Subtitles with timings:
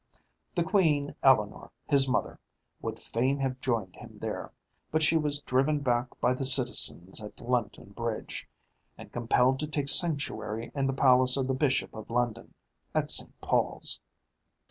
[0.55, 2.39] The Queen Eleanor, his mother,
[2.81, 4.51] would fain have joined him there,
[4.89, 8.49] but she was driven back by the citizens at London Bridge,
[8.97, 12.55] and compelled to take sanctuary in the palace of the Bishop of London,
[12.95, 13.39] at St.
[13.41, 13.99] Paul's.